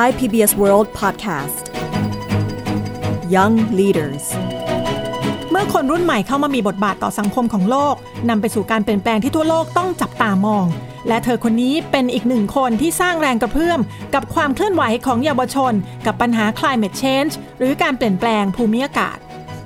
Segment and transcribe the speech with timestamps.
[0.00, 1.56] Thai PBS World Podcast
[3.34, 4.24] Young Leaders
[5.50, 7.94] เมื่อคนรุ่นใหม่เข้ามามีบทบาทต่อสังคมของโลก
[8.28, 10.66] นำไปสู่การเปลี่ยนแปลงที่ทั่วโลกต้องจับตามอง
[11.08, 13.80] และเธอคนนี้เป็นอีกหนึ่งคนที่สร้างแรงกระเพื่อม
[14.14, 15.72] กับความเคลื่อนไหวของเยาวชน
[16.06, 19.18] กับปัญหา climate change หรือการเปลี่ยนแปลงภูมิอากาศ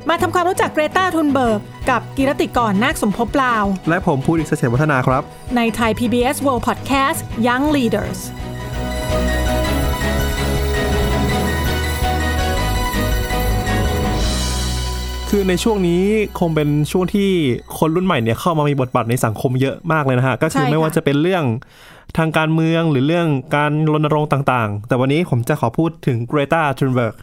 [0.08, 1.60] มาทำความรู้จักเกรตาทุนเบิร์ก
[1.90, 5.22] กับกิรติกรนาคสมภพลาว และผมพูดอีกเสถียรวัฒนาครับ
[5.56, 8.20] ในไทย PBS World Podcast Young Leaders
[15.33, 16.02] คือในช่วงนี้
[16.41, 17.29] คงเป็นช่วงที่
[17.79, 21.45] คนรุ่นใหม่เนี่ยเข้ามามีบทบาทในสังคมเยอะมากเลยนะฮะ ก็คือใช่ค่ะไม่ว่าจะเป็นเรื่อง
[22.19, 27.15] ทางการเมืองหรือเรื่องการรณรงค์ต่างๆ แต่วันนี้ผมจะขอพูดถึงเกรตาทูนเบิร์ก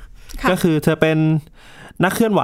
[0.41, 1.17] ค่ะก็คือเธอเป็น
[2.03, 2.41] นักเคลื่อนไหว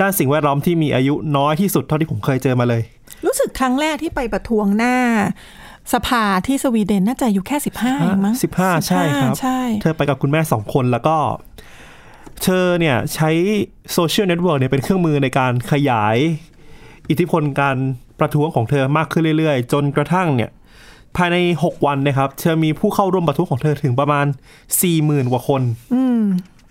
[0.00, 2.82] ด้านสิ่งแวดล้อมที่มีอายุน้อยที่สุดเท่าที่ผมเคยเจอมาเลย
[3.26, 4.96] รู้สึกครั้งแรกที่ไปประท้วงหน้า
[5.92, 11.16] สภาที่สวีเดนน่าจะอายู่แค่15เองมั้งสิบห้าใช่ครับใช่เธอไปกับคุณแม่สองคนแล้วก็
[12.42, 13.30] เธอเนี่ยใช้
[13.92, 16.16] โซเชียลเน็ตเวิร์กเนี่ยเป็นเครื่องมือในการขยาย
[17.10, 17.76] อิทธิพลการ
[18.18, 20.50] ประท้วงของเธอมากขึ้นเรื่อยๆ จนกระทั่งเนี่ย
[21.16, 24.26] ภายใน 6 วันนะครับ เธอมีผู้เข้าร่วมประท้วงของเธอถึงประมาณ
[24.78, 25.62] 40,000กว่าคน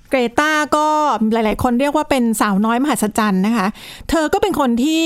[0.09, 0.87] เกรตาก็
[1.33, 3.67] หลาย ๆ คนเรียกว่าเป็นสาวน้อยมหัศจรรย์นะคะ
[4.09, 5.03] เธอก็เป็นคนที่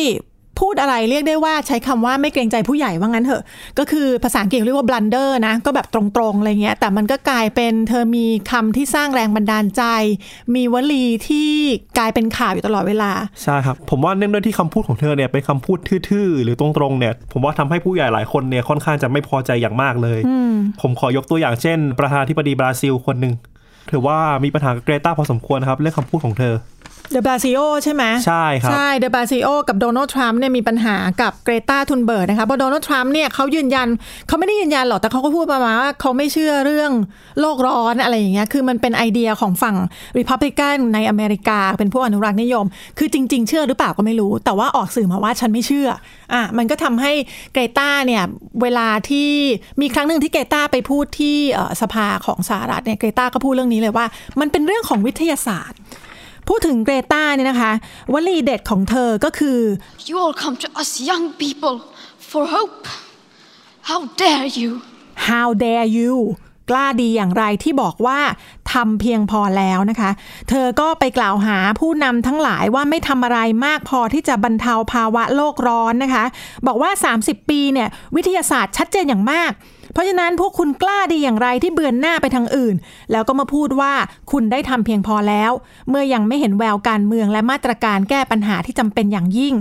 [0.59, 3.43] พูดอะไรเรียกได้ว่าใช้คำว่าไม่เกรงใจผู้ใหญ่ว่างั้นเถอะ
[3.79, 6.01] ก็คือภาษาอังกฤษเรียกว่า blunder นะ ก็แบบตร
[6.31, 9.83] งๆอะไรเงี้ย แต่มันก็กลายเป็นเธอมีคำที่สร้างแรงบันดาลใจ
[10.55, 11.49] มีวลีที่
[11.97, 13.11] กลายเป็นข่าวอยู่ตลอดเวลา
[13.43, 15.77] ใช่ครับ ผมว่าเนื่องด้วยที่คำพูดของเธอเนี่ยเป็นคำพูด
[16.09, 20.19] ทื่อๆ หรือตรงๆเนี่ยผมว่าทำให้ผู้ใหญ่หลายคนเนี่ยค่อนข้างจะไม่พอใจอย่างมากเลย
[20.81, 23.33] ผมขอยกตัวอย่างเช่น ประธานาธิบดีบราซิลคนหนึ่ง
[23.91, 26.53] ถือว่ามีปัญหากับเกรตาพอสมควรนะครับเรื่องคำพูดของเธอ
[27.13, 33.87] เดบาซิโอใช่ไหมใช่ครับ ใช่เดบาซิโอกับโดนัลด์ทรัมป์เนี่ยมีปัญหากับเกรตาธันเบิร์กนะคะเพราะโดนัลด์ทรัมป์เนี่ยเขายืนยัน
[34.27, 36.91] เขาไม่ได้ยืนยันหรอก แต่เขาก็พูดประมาณว่าเขาไม่เชื่อเรื่อง
[37.39, 39.75] โลกร้อนอะไรอย่างเงี้ยคือมันเป็นไอเดียของฝั่ง
[40.17, 42.65] ริพับลิกันในอเมริกา เป็นพวกอนุรักษ์นิยม
[42.97, 45.89] คือจริง ๆ เชื่อหรือเปล่าก็ไม่รู้ แต่ว่าออกสื่อมาว่าฉันไม่เชื่อ
[46.33, 47.11] อะมันก็ทำให้
[47.53, 48.23] เกรตาเนี่ย
[48.61, 49.29] เวลาที่
[49.81, 54.05] มีครั้งหนึ่งที่เกรตาไปพูดที่เอ่อสภาของสหรัฐเนี่ยเกรตาก็พูดเรื่องนี้เลยว่า
[54.39, 55.79] มันเป็นเรื่องของวิทยาศาสตร์
[56.49, 57.71] พูดถึงเกรตาเนี่ยนะคะ
[58.13, 59.59] วลีเด็ดของเธอก็คือ
[60.09, 61.75] You all come to us young people
[62.29, 62.83] for hope.
[63.89, 64.69] How dare you?
[65.29, 66.37] how dare you
[66.69, 68.19] กล้าดีอย่างไรที่บอกว่า
[68.73, 70.09] ทำเพียงพอแล้วนะคะ
[70.49, 76.25] เธอก็ไปกล่าวหาผู้นำทั้งหลายว่าไม่ทำอะไรมากพอที่จะบรรเทาภาวะโลกร้อนนะคะ
[76.67, 79.53] บอกว่า 30 ปีเนี่ยวิทยาศาสตร์ชัดเจนอย่างมาก
[79.93, 82.75] เพราะฉะนั้นพวกคุณกล้าดีอย่างไรที่เบือนหน้าไปทางอื่น
[83.11, 83.93] แล้วก็มาพูดว่า
[84.31, 85.51] คุณได้ทำเพียงพอแล้ว
[85.89, 89.55] เมื่อยังไม่เห็นแววการเมืองและมาตรการแก้ปัญหาที่จำเป็นอย่างยิ่ง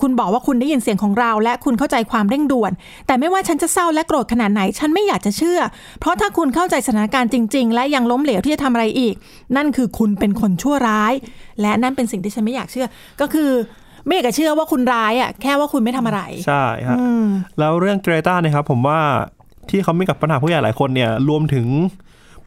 [0.00, 2.72] คุณบอกว่าคุณได้ยินเสียงของเรา และคุณเข้าใจความเร่งด่วน
[3.06, 5.60] แต่ไม่ว่าฉันจะเศร้าและโกรธขนาดไหนฉันไม่อยากจะเชื่อ
[6.00, 9.14] เพราะถ้าคุณเข้าใจสถานการณ์จริง ๆ และยังล้มเหลวที่จะทำอะไรอีก
[9.56, 11.12] นั่นคือคุณเป็นคนชั่วร้าย
[11.60, 12.86] และนั่นเป็นสิ่งที่ฉันไม่อยากเชื่อ
[13.20, 13.50] ก็คือ
[14.06, 16.96] ไม่อยากจะเชื่อว่าคุณร้ายอะแค่ว่าคุณไม่ทำอะไร ใช่ฮะ
[17.58, 19.00] แล้วเรื่องเกรตาเนี่ยครับผมว่า
[19.70, 21.66] ที่เขามีกับปัญหาผู้ใหญ่หลายคนเนี่ยรวมถึง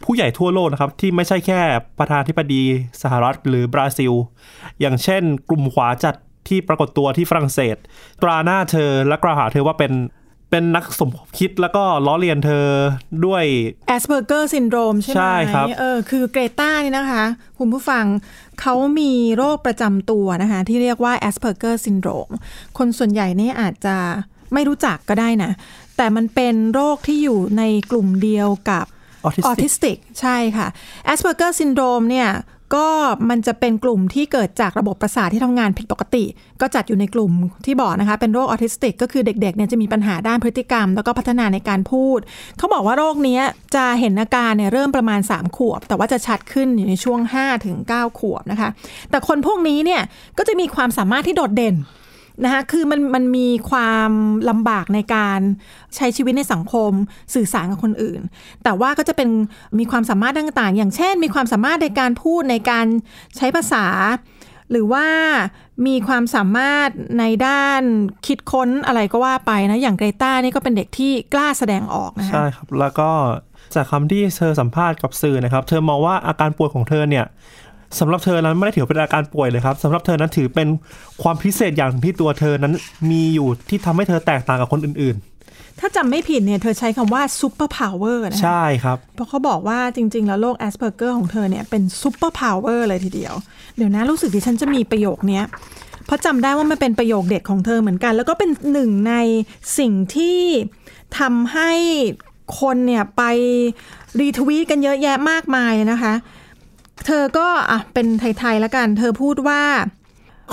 [0.03, 1.61] ผู้ใหญ่ทั่วโลกนะครับ ที่ไม่ใช่แค่
[1.99, 2.63] ประธานาธิบดี
[3.01, 4.13] สหรัฐหรือบราซิล
[4.79, 6.15] อย่างเช่น กลุ่มขวาจัด
[6.47, 7.75] ที่ปรากฏตัวที่ฝรั่งเศส
[8.21, 9.91] ตราหน้าเธอและกล่าวหาเธอว่าเป็น
[10.49, 12.67] เป็นนักสมคบคิดแล้วก็ล้อเลียนเธอ
[13.25, 13.43] ด้วย
[13.87, 17.25] แอสเ e อร์เกอร์ซินโดรมใช่ไหมใช่ครับเออคือเกรตานี่นะคะ
[17.59, 18.05] คุณผู้ฟัง
[18.61, 22.29] เขามีโรคประจำตัวนะคะ ที่เรียกว่าแอสเ e อร์เกอร์ซินโดรม
[22.77, 23.95] คนส่วนใหญ่เนี่ยอาจจะ
[24.53, 25.51] ไม่รู้จักก็ได้นะ
[25.97, 28.85] แต่มันเป็นโรคที่อยู่ในกลุ่มเดียวกับ
[29.25, 30.67] Autistic ออทิสติกใช่ค่ะ
[31.11, 32.29] Asperger syndrome เนี่ย
[32.75, 32.88] ก็
[33.30, 36.24] มันจะเป็นกลุ่มที่เกิดจากระบบประสาทที่ทำงานผิดปกติ
[36.62, 37.31] ก็จัดอยู่ในกลุ่ม
[37.66, 42.19] ที่บอกนะคะ เป็นโรคออทิสติก ก็คือเด็กๆเนี่ยจะมีปัญหาด้านพฤติกรรม แล้วก็พัฒนาในการพูด
[42.57, 43.40] เขาบอกว่าโรคนี้
[43.75, 48.69] จะเห็นอาการเนี่ยเริ่มประมาณ 3 ขวบ แต่ว่าจะชัดขึ้นอยู่ในช่วง5ถึง9ขวบนะคะ
[49.09, 50.01] แต่คนพวกนี้เนี่ย
[50.38, 51.75] ก็จะมีความสามารถที่โดดเด่น
[52.44, 54.11] นะคะคือมันมันมีความ
[54.50, 55.39] ลำบากในการ
[55.95, 56.91] ใช้ชีวิตในสังคม
[57.35, 58.22] สื่อสารกับคนอื่น
[58.63, 59.30] แต่ว่าก็จะเป็น
[59.80, 62.86] มีความสามารถต่างๆ อย่างเช่น มีความสามารถในการพูดในการ
[63.38, 63.86] ใช้ภาษา
[64.71, 65.06] หรือว่า
[65.88, 66.89] มีความสามารถ
[67.19, 67.81] ในด้าน
[68.25, 73.09] คิดค้นอะไรก็ว่าไปนะ อย่างเกรตานี่ก็เป็นเด็กที่กล้าแสดงออกนะคะใช่ครับ แล้วก็
[73.75, 77.25] จากคำที่เธอสัมภาษณ์กับสื่อนะครับ เธอมองว่าอาการป่วยของเธอเนี่ย
[78.00, 80.68] สำหรับเธอนั้นไม่ได้ถือเป็นอาการป่วยเลยครับสำหรับเธอนั้นถือเป็น
[81.21, 82.74] ความพิเศษอย่างที่ตัวเธอนั้น
[83.12, 85.18] มีอยู่ที่ทำให้เธอแตกต่างกับคนอื่น
[85.80, 93.33] ถ้าจำไม่ผิดเนี่ยเธอใช้คำว่า superpower นะๆคะใช่ครับ เพราะเขาบอกว่าจริง ๆ แล้วโรค Asperger ของเธอเนี่ยเป็น superpower เลยทีเดียว
[93.77, 95.44] เดี๋ยวนะรู้สึกดิฉันจะมีประโยคเนี้ย
[96.06, 99.13] เพราะจำได้ว่ามันเป็นประโยคเด็ดของเธอเหมือนกัน แล้วก็เป็นหนึ่งใน
[99.80, 100.39] สิ่งที่
[101.19, 101.71] ทำให้
[102.59, 103.24] คนเนี่ยไป
[104.19, 106.13] retweet กันเยอะแยะมากมายเลยนะคะ
[107.06, 109.62] เธอก็อะเป็นไทยๆแล้วกัน เธอพูดว่า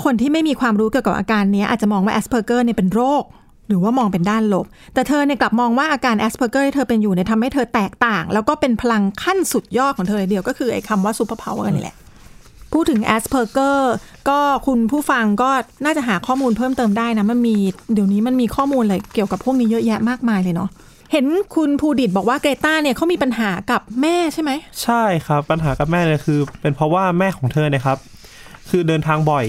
[0.03, 3.23] คนที่ไม่มีความรู้เกี่ยวกับอาการนี้อาจจะมองว่า Asperger เนี่ยเป็นโรค
[3.67, 11.95] หรือว่ามองเป็นด้านลบ แต่เธอเนี่ยกลับมองว่าอาการ Asperger ที่เธอเป็นอยู่เนี่ยทำให้เธอแตกต่าง แล้วก็เป็นพลังขั้นสุดยอดของเธอเลยเดียวก็คือไอ้คำว่า superpower นี่แหละ
[12.73, 13.93] พูดถึง Asperger
[14.29, 15.49] ก็คุณผู้ฟังก็
[15.85, 17.55] น่าจะหาข้อมูลเพิ่มเติมได้นะ มันมี
[17.93, 20.69] เดี๋ยวนี้มันมีข้อมูลอะไรเกี่ยวกับพวกนี้เยอะแยะมากมายเลยเนาะ
[21.11, 21.25] เห็น
[21.55, 24.51] คุณภูดิตบอกว่าเกรตาเนี่ยเขามีปัญหากับแม่ใช่ไหม
[24.83, 27.97] ใช่ครับปัญหากับแม่เลยคือ เป็นเพราะว่าแม่ของเธอเนี่ยครับ
[28.69, 29.45] คือเดินทางบ่อย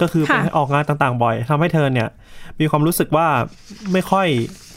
[0.00, 2.08] ก็คือไปค่ะออกงานต่างๆ บ่อยทำให้เธอเนี่ย
[2.60, 3.26] มีความรู้สึกว่า
[3.92, 4.26] ไม่ค่อย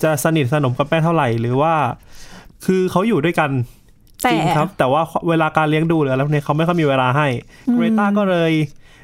[0.04, 1.74] จะสนิทสนมกับแม่เท่าไหร่ หรือว่า
[2.66, 3.52] คือเขาอยู่ด้วยกัน
[4.22, 7.28] แต่จริงครับ แต่ว่าเวลาการเลี้ยงดูหรืออะไรพวกนี้เขาไม่ค่อยมีเวลาให้
[7.72, 8.52] เกรตาก็เลย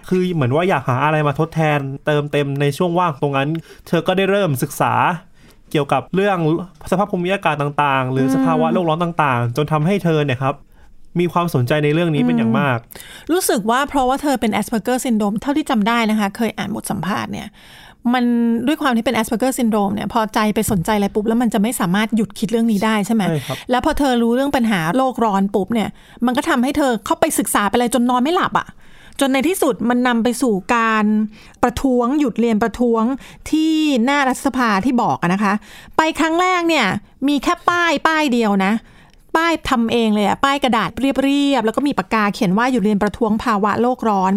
[0.10, 3.50] คือเหมือนว่าอยากหาอะไรมาทดแทน เติมเต็มในช่วงว่างตรงนั้น
[3.88, 4.94] เธอก็ได้เริ่มศึกษา
[5.72, 6.38] เกี่ยวกับเรื่อง
[6.92, 10.56] สภาพภูมิอากาศต่างๆ หรือสภาวะโลกร้อนต่างๆ จนทำให้เธอเนี่ยครับ
[11.20, 12.78] มีความสนใจในเรื่องนี้เป็นอย่างมาก
[13.32, 17.48] รู้สึกว่าเพราะว่าเธอเป็น Asperger syndrome เท่าที่จำได้นะคะ เคยอ่านบทสัมภาษณ์เนี่ย
[18.14, 18.24] มัน
[18.68, 25.90] ด้วยความที่เป็น Asperger syndrome เนี่ย พอใจไปสนใจอะไรปุ๊บ แล้วมันจะไม่สามารถหยุดคิดเรื่องนี้ได้ใช่ไหมใช่ครับแล้วพอเธอรู้เรื่องปัญหาโลกร้อนปุ๊บเนี่ย
[26.26, 28.68] มันก็ทำให้เธอเข้าไปศึกษาไปเลยจนนอนไม่หลับอะ่ะ
[29.20, 31.06] จนในที่สุดมันนำไปสู่การ
[31.64, 33.04] ประท้วงหยุดเรียนประท้วง
[33.52, 33.74] ที่
[34.06, 35.54] หน้ารัฐสภาที่บอกอะนะคะ
[35.98, 36.86] ไปครั้งแรกเนี่ย
[37.28, 38.74] มีแค่ป้ายป้ายเดียวนะ
[39.36, 44.32] ป้ายทำเองเลยอะป้ายกระดาษเรียบๆแล้วก็มีปากกาเขียนว่าหยุดเรียนประท้วงภาวะโลกร้อน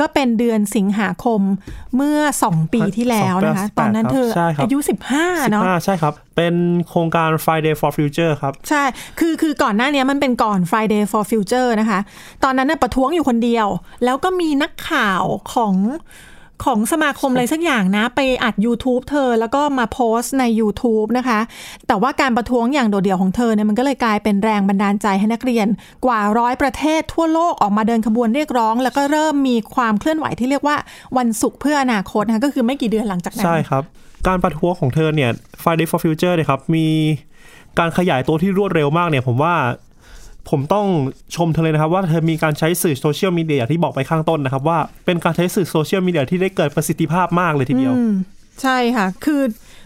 [0.00, 1.40] ก็เป็นเดือนสิงหาคม
[1.96, 4.78] เมื่อ 2 ปีที่แล้วนะคะ2ตอนนั้นเธอใช่ครับอายุ
[5.14, 6.54] 15เนาะ15ใช่ครับ เป็น
[6.88, 8.82] โครงการ Friday for Future ครับ ใช่
[9.18, 12.00] คือคือก่อนหน้านี้มันเป็นก่อน Friday for Future นะคะ
[12.44, 13.66] ตอนนั้นน่ะประท้วงอยู่คนเดียว
[14.04, 15.22] แล้วก็มีนักข่าว
[15.54, 15.74] ของ
[16.64, 21.40] ของสมาคมอะไรสักอย่างนะ ไปอัด YouTube เธอแล้วก็มาโพสต์ใน YouTube นะคะ
[21.86, 25.66] แต่ว่าการประท้วงอย่างโดดเดี่ยวของเธอเนี่ยมันก็เลยกลายเป็นแรงบันดาลใจให้นักเรียน
[26.06, 30.76] กว่าร้อยประเทศทั่วโลกออกมาเดินขบวนเรียกร้อง แล้วก็เริ่มมีความเคลื่อนไหวที่เรียกว่า
[31.18, 33.82] วันศุกร์เพื่ออนาคตนะคะก็คือไม่กี่เดือนหลังจากนั้นใช่ครับ
[34.28, 35.30] การประท้วงของเธอเนี่ย
[35.62, 36.86] Friday for Future เนี่ยครับมี
[37.78, 39.54] การขยายตัวที่รวดเร็วมากเนี่ยผมว่า
[40.50, 40.86] ผมต้อง
[41.36, 47.94] ชมเธอเลยนะครับ ว่าเธอมีการใช้สื่อโซเชียลมีเดียอย่างที่บอกไปข้างต้นนะครับ ว่าเป็นการใช้สื่อโซเชียลมีเดียที่ได้เกิดประสิทธิภาพมากเลยทีเดียว
[48.62, 49.42] ใช่ค่ะ คือ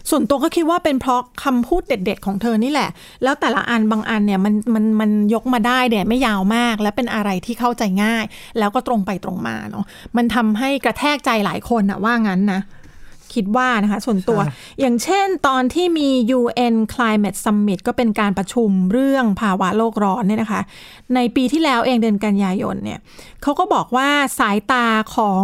[0.09, 2.89] ส่วนตัวก็คิดว่าเป็นเพราะคำพูดเด็ด ๆ ของเธอนี่แหละ
[3.23, 8.23] แล้วแต่ละอันบางอันเนี่ยมันมันมันยกมาได้เนี่ยไม่ยาวมาก และเป็นอะไรที่เข้าใจง่าย
[8.59, 9.85] แล้วก็ตรงไปตรงมาเนาะ
[10.17, 12.61] มันทำให้กระแทกใจหลายคนอะว่างั้นนะ
[13.33, 14.39] คิดว่านะคะส่วนตัว
[14.79, 16.09] อย่างเช่นตอนที่มี
[16.39, 20.61] UN Climate Summit ก็เป็นการประชุมเรื่องภาวะโลกร้อนเนี่ยนะคะ
[21.15, 22.99] ในปีที่แล้วเองเดือนกันยายนเนี่ย
[23.43, 24.09] เขาก็บอกว่า
[24.39, 24.85] สายตา
[25.15, 25.43] ของ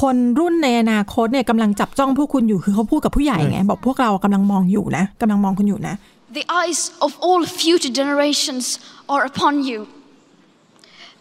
[0.00, 5.94] คนรุ่นในอนาคตเนี่ยกำลังจับจ้องพวกคุณอยู่คือเขาพูดกับผู้ใหญ่ไงบอกพวกเรากำลังมองอยู่นะกำลังมองคุณอยู่นะ
[6.40, 8.64] The eyes of all future generations
[9.12, 9.78] are upon you.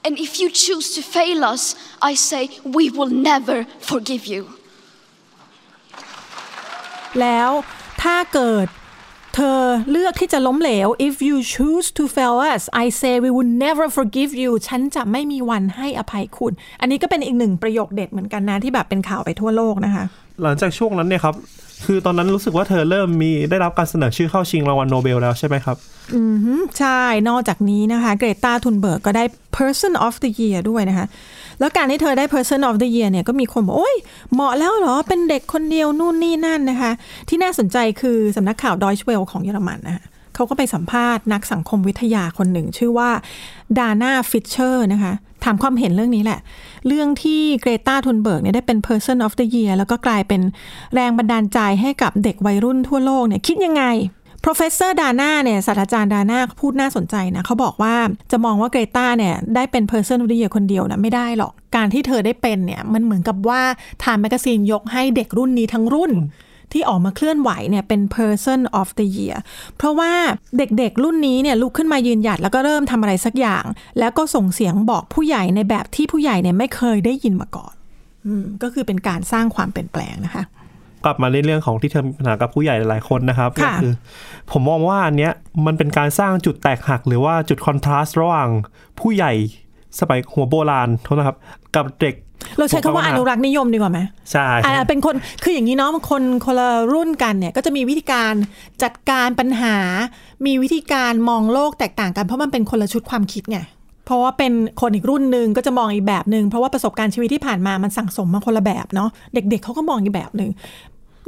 [0.05, 1.63] And if you choose to fail us,
[2.01, 2.41] I say
[2.77, 3.57] we will never
[3.91, 4.41] forgive you.
[7.21, 7.49] แล้ว
[8.03, 8.67] ถ้าเกิด
[9.35, 9.59] เธอ
[9.91, 18.57] เลือกที่จะล้มเหลว if you choose to fail us I say we will never forgive you ฉันจะไม่มีวันให้อภัยคุณ อันนี้ก็เป็นอีกหนึ่งประโยคเด็ดเหมือนกันนะ
[18.63, 20.05] ที่แบบเป็นข่าวไปทั่วโลกนะคะ
[20.41, 21.35] หลังจากช่วงนั้นเนี่ยครับ
[21.85, 25.77] คือตอนนั้นรู้สึกว่าเธอเริ่มมีได้รับการเสนอชื่อเข้าชิงรางวัลโนเบลแล้วใช่ไหมครับ
[26.15, 29.23] อือหือใช่ นอกจากนี้นะคะ เกรตาทุนเบิร์กก็ได้
[29.57, 31.05] Person of the Year ด้วยนะคะ
[31.61, 33.95] แล้วการที่เธอได้ Person of the Year เนี่ยก็มีคนบอกโอ้ย
[34.33, 36.91] เหมาะแล้วเหรอ เป็นเด็กคนเดียวนู่นนี่นั่นนะคะ
[37.29, 43.09] ที่น่าสนใจคือสำนักข่าว Deutsche Welle ของเยอรมันนะคะเขาก็ไปสัมภาษณ์นักสังคมวิทยาคนหนึ่ง ชื่อว่า
[43.79, 45.13] ดาน่าฟิชเชอร์นะคะ
[45.43, 46.39] ถามความเห็นเรื่องนี้แหละ
[46.87, 50.41] เรื่องที่เกรตาทุนเบิร์กเนี่ยได้เป็น Person of the Year แล้วก็กลายเป็น
[50.93, 53.83] แรงบันดาลใจให้กับเด็กวัยรุ่นทั่วโลกเนี่ยคิดยังไง
[54.45, 57.95] professor ดาน่าเนี่ยศาสตราจารย์ดาน่าพูดน่าสนใจนะเขาบอกว่า
[58.31, 63.61] จะมองว่าเกรตาเนี่ยได้เป็น person of the year คนเดียวนะไม่ได้หรอก การที่เธอได้เป็นเนี่ยมันเหมือนกับว่า
[64.03, 66.11] Time magazine ยกให้เด็กรุ่นนี้ทั้งรุ่น
[66.71, 69.37] ที่ออกมาเคลื่อนไหวเนี่ยเป็น person of the year
[69.77, 70.11] เพราะว่า
[70.57, 73.63] เด็กๆ รุ่นนี้เนี่ยลุกขึ้นมายืนหยัดแล้วก็เริ่มทำอะไรสักอย่าง
[73.99, 77.73] แล้วก็ส่งเสียงบอกผู้ใหญ่ในแบบที่ผู้ใหญ่เนี่ยไม่เคยได้ยินมาก่อน
[78.25, 78.27] อ
[78.63, 80.43] ก็คือเป็นการสร้างความเปลี่ยนแปลงนะคะ
[81.05, 83.93] กลับมาในเรื่องของที่เธอมีปัญหากับผู้ใหญ่หลายๆคนนะครับก็ค่ะคือ
[84.51, 85.31] ผมมองว่าอันเนี้ย
[85.65, 88.49] มันเป็นการสร้างจุดแตกหัก หรือว่าจุดคอนทราสต์ระหว่าง
[88.99, 89.33] ผู้ใหญ่
[89.99, 91.37] สมัยหัวโบราณโทษนะครับ
[91.75, 92.15] กับเด็ก
[92.57, 93.99] เราใช้คำว่าอนุรักษ์นิยมดีกว่าไหม
[94.31, 98.33] ใช่อ่าเป็นคนคืออย่างนี้เนาะคนคนละรุ่นกันเนี่ย ก็จะมีวิธีการ
[98.83, 99.75] จัดการปัญหา
[100.45, 103.59] มีวิธีการมองโลกแตกต่างกันเพราะมันเป็นคนละชุดความคิดไง
[104.05, 110.49] เพราะว่าเป็นคนอีกรุ่นหนึ่งก็จะมองอีกแบบหนึ่งเพราะว่าประสบการณ์ชีวิตที่ผ่านมามันสั่งสมมาคนละแบบเนาะเด็ก ๆเขาก็มองอีกแบบหนึ่ง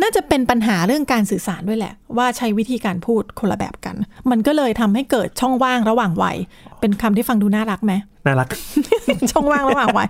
[0.01, 3.95] น่าจะเป็นปัญหาเรื่องการสื่อสารด้วยแหละ ว่าใช้วิธีการพูดคนละแบบกัน
[4.29, 6.37] มันก็เลยทำให้เกิดช่องว่างระหว่างวัย
[6.79, 7.93] เป็นคำที่ฟังดูน่ารักไหม
[8.25, 8.47] น่ารัก
[9.31, 10.07] ช่องว่างระหว่างวัย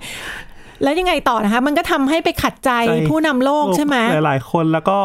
[0.83, 4.97] แล้วยังไงต่อนะคะ มันก็ทำให้ไปขัดใจใจผู้นำโลกใช่ไหมหลาย ๆ คนแล้วก็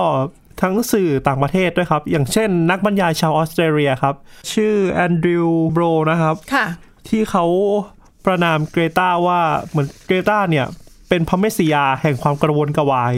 [0.62, 4.14] ทั้งสื่อต่างประเทศด้วยครับ อย่างเช่น นักบรรยายชาวออสเตรเลียครับ
[4.52, 6.66] ชื่อแอนดริวโบรนะครับค่ะ
[7.08, 7.44] ที่เขา
[8.24, 10.66] ประนามเกรตาว่าเหมือนเกรตาเนี่ย
[11.08, 13.14] เป็นพระเมสสิยาแห่งความกระวนกระวาย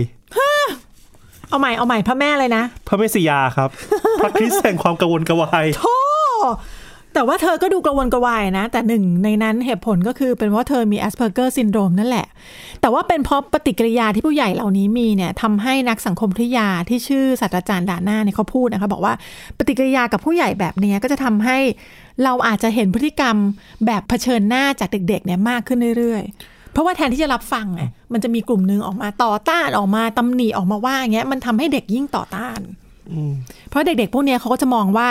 [1.51, 3.71] เอาใหม่เอาใหม่พระแม่เลยนะ พระเมสสิยาครับ
[4.21, 5.97] พระคริสต์แห่งความกระวนกระวายโอ้
[7.15, 12.27] แต่ว่าเธอก็ดูกระวนกระวายนะ แต่หนึ่งในนั้นเหตุผลก็คือเป็นว่าเธอมี Asperger syndrome นั่นแหละ
[12.81, 19.15] แต่ว่าเป็นเพราะปฏิกิริยาที่ผู้ใหญ่เหล่านี้มีเนี่ยทำให้นักสังคมวิทยาที่ชื่อศาสตราจารย์ดาน่าเนี่ยเขาพูดนะคะบอกว่า
[19.59, 21.59] ปฏิกิริยากับผู้ใหญ่แบบเนี้ยก็จะทำให้
[22.25, 23.37] เราอาจจะเห็นพฤติกรรม
[23.87, 26.35] แบบเผชิญหน้าจากเด็กๆเนี่ยมากขึ้นเรื่อยๆ
[26.73, 32.61] เพราะว่าแทนที่จะรับฟังไงมันจะมีกลุ่มหนึ่งออกมาต่อต้านออกมาตำหนิออกมาว่าอย่างเงี้ยมันทำให้เด็กยิ่งต่อต้าน
[33.69, 35.09] เพราะเด็กๆพวกเนี้ยเขาก็จะมองว่า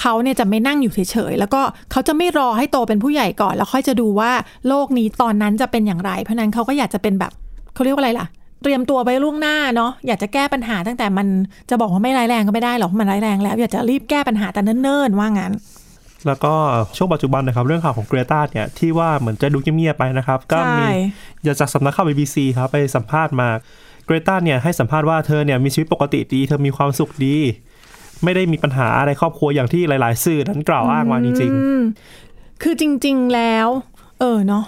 [0.00, 4.32] เขาเนี่ยจะไม่นั่งอยู่เฉยๆ แล้วก็เขาจะไม่รอให้โตเป็นผู้ใหญ่ก่อน แล้วค่อยจะดูว่า
[4.68, 7.32] โลกนี้ตอนนั้นจะเป็นอย่างไร เพราะฉะนั้นเขาก็อยากจะเป็นแบบ
[7.74, 8.26] เขาเรียกว่าอะไรล่ะ
[8.62, 11.26] เตรียมตัวไปล่วงหน้าเนาะอยากจะแก้ปัญหาตั้งแต่มัน
[11.70, 15.52] จะบอกว่าไม่ร้ายแรงก็ไม่ได้หรอกเพราะมันร้ายแรงแล้ว อยากจะรีบแก้ปัญหาแต่เนิ่นๆว่างั้น
[16.26, 16.54] แล้วก็
[16.96, 20.92] ช่วงปัจจุบันนะครับเรื่องข่าวของเกรตาเนี่ยที่ว่าเหมือนจะดูเงียบๆไปนะครับ ก็มีใช่
[21.44, 23.48] อย่าจากสำนักข่าว BBC ครับไปสัมภาษณ์มา
[24.04, 27.36] เกรตาเนี่ยให้สัมภาษณ์ว่าเธอเนี่ยมีชีวิตปกติดี เธอมีความสุขดี
[28.24, 31.80] ไม่ได้มีปัญหาอะไรครอบครัวอย่างที่หลาย ๆ สื่อนั้นกล่าวอ้างมาจริงอืม
[32.62, 33.68] คือจริง ๆแล้ว
[34.20, 34.64] เออเนาะ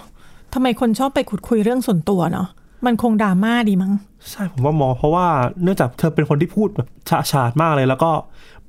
[0.53, 2.47] ทำไมคนชอบไปขุดคุยเรื่องส่วนตัวเนาะ
[2.85, 5.27] มันคงดราม่าดีมั้งๆใช่ผมว่ามองเพราะว่า
[5.63, 8.11] เนื่องจากเธอเป็นคนที่พูดแบบฉะฉาดมากเลย แล้วก็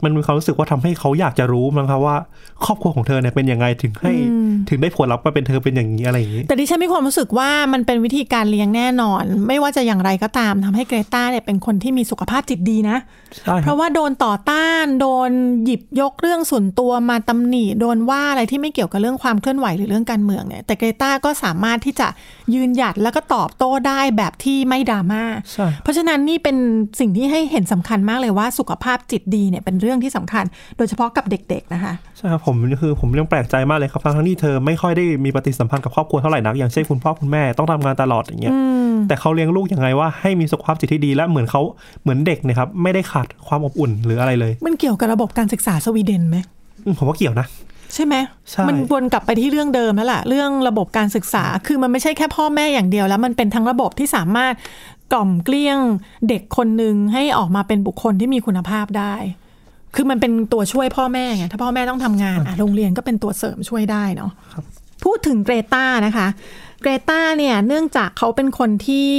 [0.05, 2.17] มันมีความรู้สึกว่าทำให้เขาอยากจะรู้มั้งครับว่า
[2.65, 4.13] ครอบครัวของเธอเนี่ยเป็นยังไงถึงให้
[4.69, 12.99] ถึงได้ผลลัพธ์มาเป็นเธอเป็นอย่างนี้อะไรอย่างนี้ แต่ดิฉันมีความรู้สึกว่ามันเป็นวิธีการเลี้ยงแน่นอน ไม่ว่าจะอย่างไรก็ตามทำให้เกรตาเนี่ยเป็นคนที่มีสุขภาพจิตดีนะ
[13.37, 15.31] ใช่คเพรับราะว่าโดนต่อต้านโดน
[15.65, 22.09] หยิบยกเรื่องส่วนตัวมาตำหนิโดนว่าอะไรที่ไม่เกี่ยวกับเรื่องความเคลื่อนไหวหรือเรื่องการเมืองเนี่ยแต่เกรตาก็สามารถที่จะ
[22.55, 26.57] ยืนหยัดแล้วก็ตอบโต้ได้แบบที่ไม่ดราม่าใช่เพราะฉะนั้นนี่เป็น
[27.01, 30.45] สิ่งที่ให้เห็นสำคัญมากเลยว่าสุขภาพจิตดีเนี่ยเป็นเรื่องที่สำคัญ
[30.77, 38.55] โดยเฉพาะกับเด็กๆนะคะใช่ครับผมคือผมยังแปลกใจมากเลยครับทั้งๆที่เธอไม่ค่อยได้มีปฏิสัมพันธ์กับครอบครัวเท่าไหร่นักอย่างเช่นคุณพ่อคุณแม่ต้องทำงานตลอดอย่างเงี้ย
[39.09, 41.63] แต่เขาเลี้ยงลูกยังไงว่าให้มีสุขภาพจิตที่ดีและเหมือนเขา
[42.03, 46.37] เหมือนเด็กเนะครับไม่ได้ขาดความอบอุ่นหรืออะไรเลย มันเกี่ยวกับระบบการศึกษาสวีเดนไหม
[46.85, 47.47] อืมผมว่าเกี่ยวนะ
[47.95, 48.15] ใช่ไหม
[48.51, 54.55] ใช่มันวนกลับไปที่เรื่องเดิมแล้วล่ะ เรื่องระบบการศึกษา คือมันไม่ใช่แค่พ่อแม่อย่างเดียวแล้ว มันเป็นทั้งระบบที่สามารถ
[55.13, 55.79] กล่อมเกลี้ยง
[56.29, 59.15] เด็กคนหนึ่งให้ออกมาเป็นบุคคลที่มีคุณภาพได้
[59.95, 64.31] คือมันเป็นตัวช่วยพ่อแม่ไงถ้าพ่อแม่ต้องทำงานอะโรงเรียนก็เป็นตัวเสริมช่วยได้เนาะ
[65.05, 66.27] พูดถึงเกรตานะคะ
[66.81, 69.11] เกรตาเนี่ยเนื่องจากเขาเป็นคนที่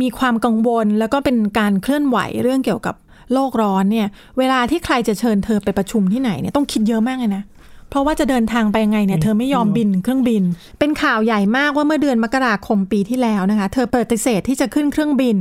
[0.00, 2.94] มีความกังวล แล้วก็เป็นการเคลื่อนไหวเรื่องเกี่ยวกับ
[3.32, 4.08] โลกร้อนเนี่ย
[4.38, 7.42] เวลาที่ใครจะเชิญเธอไปประชุมที่ไหนเนี่ยต้องคิดเยอะมากเลยนะ
[7.90, 10.42] เพราะว่าจะเดินทางไปยังไงเนี่ยเธอไม่ยอมบินเครื่องบิน
[10.78, 15.36] เป็นข่าวใหญ่มากว่าเมื่อเดือนมกราคมปีที่แล้วนะคะ เธอปฏิเสธที่จะขึ้นเครื่องบิน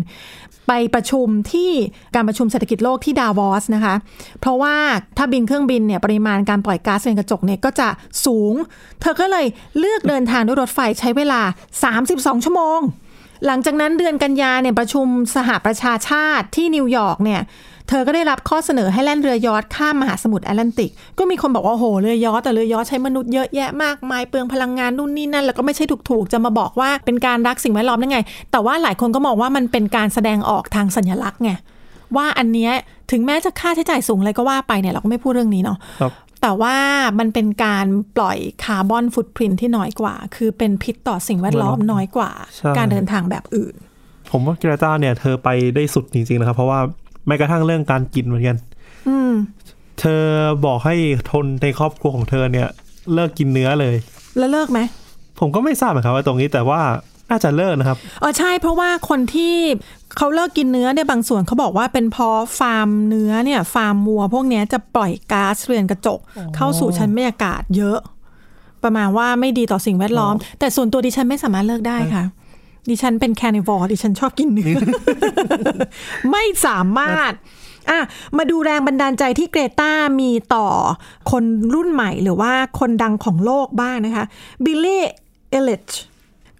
[0.67, 1.71] ไปประชุมที่
[2.15, 3.95] การประชุมเศรษฐกิจโลกที่ดาวอสนะคะ
[4.41, 4.75] เพราะว่า
[5.17, 7.87] ถ้าบินเครื่องบินเนี่ยปริมาณการปล่อยก๊าซเรือนกระจกเนี่ยก็จะ
[8.25, 8.53] สูง
[9.01, 9.45] เธอก็เลย
[9.79, 11.41] เลือกเดินทางด้วยรถไฟใช้เวลา
[11.93, 12.79] 32 ชั่วโมง
[13.45, 17.41] หลังจากนั้นเดือนกันยาเนี่ยประชุมสหประชาชาติที่นิวยอร์กเนี่ย
[17.91, 28.19] เธอก็ได้รับข้อเสนอให้แล่นเรือยอชต์ข้ามมหาสมุทรแอตแลนติก ก็มีคนบอกว่าโอ้โหเรือยอทแต่เรือยอทใช้มนุษย์เยอะแยะมากมายเปลืองพลังงานนู่นนี่นั่นแล้วก็ไม่ใช่ถูกๆจะมาบอกว่าเป็นการรักสิ่งแวดล้อมได้ไง
[28.51, 31.51] แต่ว่าหลายคนก็มองว่ามันเป็นการแสดงออกทางสัญลักษณ์ไง
[32.15, 32.71] ว่าอันเนี้ย
[33.11, 36.75] ถึงแม้จะค่าใช้จ่ายสูงอะไรก็ว่าไปเนี่ยเราก็ไม่พูดเรื่องนี้เนาะครับแต่ว่า
[37.19, 43.75] มันเป็นการปล่อยคาร์บอนฟุตพรินที่น้อยกว่า คือเป็นพิษต่อสิ่งแวดล้อมน้อยกว่าใช่การเดินทางแบบอื่น
[44.31, 46.79] ผมว่าเกรตาเนี่ยเธอไปได้สุดจริงๆนะครับ เพราะว่า
[47.27, 48.57] แม้กระทั่งเรื่องการกินเหมือนกัน
[49.07, 49.33] อืม
[49.99, 50.23] เธอ
[50.65, 50.95] บอกให้
[51.31, 52.67] ทนในครอบครัวของเธอเนี่ย
[53.13, 53.95] เลิกกินเนื้อเลย
[54.37, 54.79] แล้วเลิกไหม
[55.39, 56.81] ผมก็ไม่ทราบเหมือนกันว่าตรงนี้แต่ว่า
[57.29, 59.55] น่าจะเลิกนะครับอ๋อใช่เพราะว่าคนที่
[60.17, 66.19] เขาเลิกกินเนื้อเนี่ยบางส่วนเขาบอกว่าเป็นเพราะฟาร์มเนื้อเนี่ย ฟาร์มวัว พวกเนี้ยจะปล่อยก๊าซเรือนกระจก
[66.55, 67.99] เข้าสู่ชั้นบรรยากาศเยอะ
[68.83, 72.23] ประมาณว่าไม่ดีต่อสิ่งแวดล้อม แต่ส่วนตัวดิฉันไม่สามารถเลิกได้ค่ะ
[72.89, 74.77] ดิฉันเป็น carnivore ดิฉันชอบกินเนื้อ
[76.31, 77.31] ไม่สามารถ
[77.89, 77.99] อะ
[78.37, 80.67] มาดูแรงบันดาลใจที่เกรตามีต่อ
[81.31, 84.25] คนรุ่นใหม่หรือว่าคนดังของโลกบ้างนะคะ
[84.63, 85.03] บิลลี่
[85.51, 85.89] ไอลิช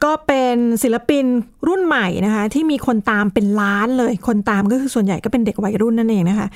[0.04, 1.26] ก็เป็นศิลปิน
[1.68, 6.48] รุ่นใหม่นะคะที่มีคนตามเป็นล้านเลย คนตามก็คือส่วนใหญ่ก็เป็นเด็กวัยรุ่นนั่นเองนะคะ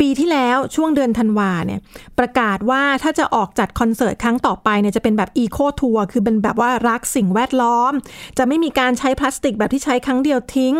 [0.00, 1.80] ปีที่แล้วช่วงเดือนธันวาเนี่ย
[2.18, 7.92] ประกาศว่าถ้าจะออกจัดคอนเสิร์ตครั้งต่อไปเนี่ยจะเป็นแบบ eco tour คือเป็นแบบว่ารักสิ่งแวดล้อม
[8.38, 10.74] จะไม่มีการใช้พลาสติกแบบที่ใช้ครั้งเดียวทิ้ง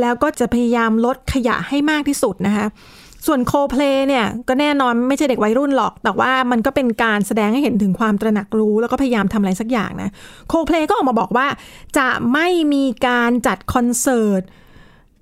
[0.00, 2.66] แล้วก็จะพยายามลดขยะให้มากที่สุดนะคะ
[3.26, 10.10] ส่วนโคเพลเนี่ยก็แน่นอนไม่ใช่เด็กวัยรุ่นหรอก แต่ว่ามันก็เป็นการแสดงให้เห็นถึงความตระหนักรู้ แล้วก็พยายามทำอะไรสักอย่างนะ
[10.48, 11.46] โคเพลก็ออกมาบอกว่า
[11.98, 14.42] จะไม่มีการจัดคอนเสิร์ต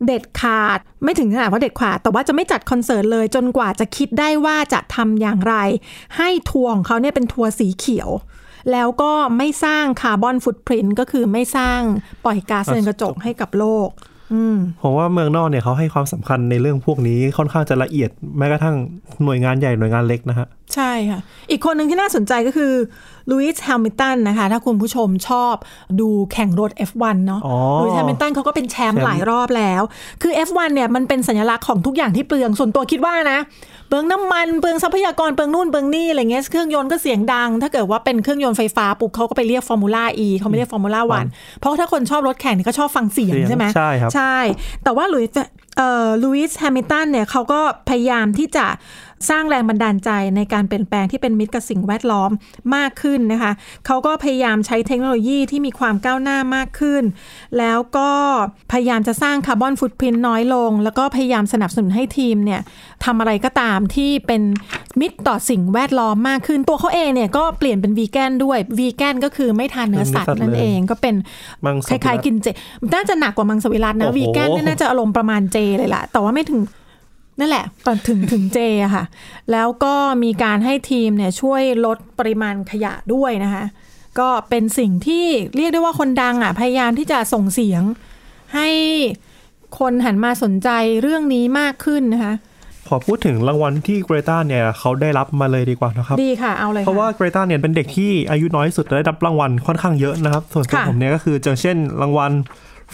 [0.07, 5.55] เด็ดขาดไม่ถึงขนาดว่าเด็ดขาดแต่ว่าจะไม่จัดคอนเสิร์ตเลย จนกว่าจะคิดได้ว่าจะทำอย่างไร
[6.17, 8.11] ให้ทัวร์ของเขาเนี่ยเป็นทัวร์สีเขียว
[8.73, 11.81] แล้วก็ไม่สร้าง carbon footprint ก็คือไม่สร้าง
[12.25, 13.89] ปล่อยก๊าซเรือนกระจกให้กับโลก
[14.83, 18.77] ผมว่าเมืองนอกเนี่ยเขาให้ความสำคัญในเรื่องพวกนี้ค่อนข้างจะละเอียดแม้กระทั่ง
[19.25, 21.21] หน่วยงานใหญ่หน่วยงานเล็กนะฮะ ใช่ค่ะ
[21.51, 22.73] อีกคนหนึ่งที่น่าสนใจก็คือ
[23.31, 25.55] ลุยส์แฮมิลตันนะคะ ถ้าคุณผู้ชมชอบ
[26.01, 29.83] ดูแข่งรถ F1 เนาะอ๋อลุยส์แฮมิลตันเขาก็เป็นแชมป์แชมป์หลายรอบแล้ว
[30.23, 33.39] คือ F1 เนี่ยมันเป็นสัญลักษณ์ของทุกอย่างที่เปลือง ส่วนตัวคิดว่านะ
[33.89, 41.27] เปลืองน้ำมันเปลืองทรัพยากรเปลืองนู่นเปลืองนี่อะไรเงี้ยเครื่องยนต์ก็เสียงดัง ถ้าเกิดว่าเป็นเครื่องยนต์ไฟฟ้าปุ๊บเขาก็ไปเรียกฟอร์มูล่า E เขาไม่เรียก Formula One
[41.61, 44.37] เพราะถ้าคนชอบรถแข่งเนี่ยก็ชอบฟังเสียงเสียงใช่ไหมใช่ครับใช่
[44.85, 45.37] แต่ว่าลุยส์
[45.77, 48.67] เอ่อลุยส์แฮมิลตันเนี่ยเขาก็พยายามที่จะ
[49.29, 52.31] สร้างแรงบันดาลใจในการเปลี่ยนแปลงที่เป็นมิตรกับสิ่งแวดล้อม
[52.77, 53.53] มากขึ้นนะคะ
[53.87, 57.03] เขาก็พยายามใช้เทคโนโลยีที่มีความก้าวหน้ามากขึ้น
[57.59, 58.11] แล้วก็
[58.73, 62.61] พยายามจะสร้าง carbon footprint น้อยลง แล้วก็พยายามสนับสนุนให้ทีมเนี่ย
[63.05, 64.43] ทำอะไรก็ตามที่เป็น
[65.01, 71.15] มิตรต่อสิ่งแวดล้อมมากขึ้น ตัวเขาเองเนี่ยก็เปลี่ยนเป็นวีแกนด้วยวีแกนก็คือไม่ทานเนื้อสัตว์นั่นเองก็เป็น
[71.89, 72.47] ควิรัติล้ายๆกินเจ
[72.95, 76.61] น่าจะหนักกว่ามังสวิรัตนะวีแกนน่าจะอารมณ์ประมาณเจเลยล่ะแต่ว่าไม่ถึง
[77.39, 79.05] นั่นแหละตอนถึงถึงเจอะค่ะ
[79.53, 83.65] แล้วก็มีการให้ทีมเนี่ยช่วยลดปริมาณขยะด้วยนะคะ
[84.19, 85.27] ก็เป็นสิ่งที่
[85.57, 87.83] เรียกได้ว่าคนดังอะพยายามที่จะส่งเสียง
[88.55, 88.69] ให้
[89.79, 90.69] คนหันมาสนใจ
[91.03, 92.35] เรื่องนี้มากขึ้นนะคะ
[92.89, 102.33] ขอพูดถึงรางวัลที่เกรตาเนี่ยเขาได้รับมาเลยดีกว่านะครับ ดีค่ะ เอาเลยเพราะว่าเกรตาเนี่ยเป็นเด็กที่อายุน้อยที่สุดและได้รับรางวัลค่อนข้างเยอะนะครับ ส่วนตัวค่ะผมเนี่ยก็คืออย่างเช่น รางวัล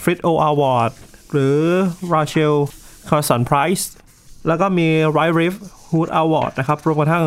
[0.01, 0.91] f r i t o Award
[1.31, 1.57] หรือ
[2.13, 2.55] Rachel
[3.09, 3.85] Carson Prize
[4.47, 4.87] แล้วก็มี
[5.17, 5.55] Right Riff
[5.91, 7.23] Hood Award นะครับรวมกระทั่ง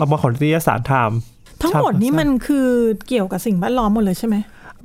[0.00, 1.18] รางวัลของนิตยสารไทม์
[1.62, 2.68] ทั้งหมดนี้มันคือ
[3.08, 4.36] เกี่ยวกับสิ่งแวดล้อมหมดเลยใช่ไหม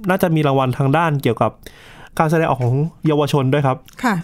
[0.10, 1.52] น่าจะมีรางวัลทางด้านเกี่ยวกับ
[2.20, 2.76] การแสดงออกของ
[3.08, 4.16] เยาวชนด้วยครับ ค่ะ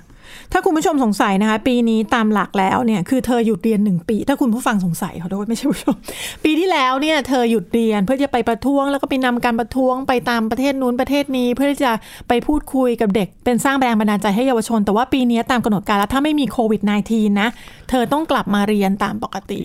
[0.52, 5.96] ถ้าคุณผู้ชมสงสัยนะคะ ปีนี้ตามหลักแล้วเนี่ยคือเธอหยุดเรียนหนึ่งปี ถ้าคุณผู้ฟังสงสัยขอโทษไม่ใช่ผู้ชม
[6.44, 11.92] ปีที่แล้วเนี่ยเธอหยุดเรียนเพื่อจะไปประท้วง แล้วก็ไปนำการประท้วงไปตามประเทศนู้นประเทศนี้ เพื่อที่จะ
[12.28, 16.82] ไปพูดคุยกับเด็ก เป็นสร้างแรงบันดาลใจให้เยาวชน แต่ว่าปีนี้ตามกำหนดการแล้วถ้าไม่มีโควิด
[17.12, 17.50] -19 นะ
[17.90, 19.62] เธอต้องกลับมาเรียนตามปกติ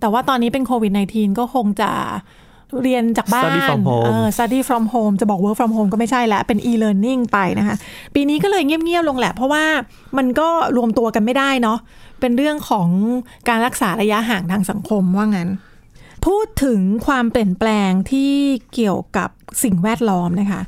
[0.00, 1.90] แต่ว่าตอนนี้เป็นโควิด -19 ก็คงจะ
[2.82, 7.20] เรียนจากบ้าน Study from home เออ study from home จะบอก work from home ก็ไม่ใช่แล้ว เป็น e-learning
[7.32, 7.76] ไปนะคะ
[8.14, 9.64] ปีนี้ก็เลยเงียบๆลงแหละ เพราะว่า
[10.18, 11.78] มันก็รวมตัวกันไม่ได้เนาะ
[12.20, 12.88] เป็นเรื่องของ
[13.48, 15.48] การรักษาระยะห่างทางสังคมว่างั้น
[16.26, 18.32] พูดถึงความเปลี่ยนแปลงที่
[18.74, 19.30] เกี่ยวกับ
[19.64, 20.62] สิ่งแวดล้อมนะคะ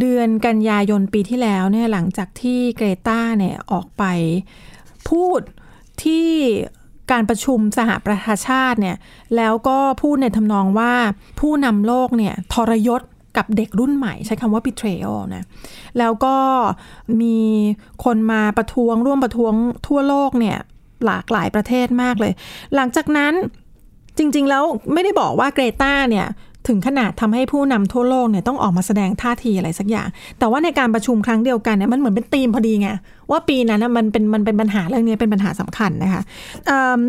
[0.00, 4.04] เดือนกันยายนปีที่แล้วเนี่ยหลังจากที่เกรตาเนี่ยออกไป
[5.08, 5.40] พูด
[6.02, 6.28] ที่
[7.12, 8.96] การประชุมสหประชาชาติเนี่ย
[9.36, 10.92] แล้วก็พูดในทำนองว่า
[11.40, 13.02] ผู้นำโลกเนี่ยทรยศ
[13.36, 15.44] กับเด็กรุ่นใหม่ใช้คำว่า betrayal นะ
[15.98, 16.36] แล้วก็
[17.20, 17.38] มี
[18.04, 19.54] คนมาประท้วงร่วมประท้วง
[19.86, 20.58] ทั่วโลกเนี่ย
[21.06, 22.32] หลากหลายประเทศมากเลย
[22.74, 23.32] หลังจากนั้น
[24.18, 26.26] จริงๆแล้วไม่ได้บอกว่าเกรตาเนี่ย
[26.68, 32.88] ถึงขนาดทำให้ผู้นำทั่วโลกเนี่ยต้องออกมาแสดงท่าทีอะไรสักอย่าง แต่ว่าในการประชุมครั้งเดียวกันเนี่ยมันเหมือนเป็นธีมพอดีไง
[33.30, 36.22] ว่าปีนั้นนะมันเป็นมันเป็นปัญหาเรื่องนี้เป็นปัญหาสำคัญนะคะ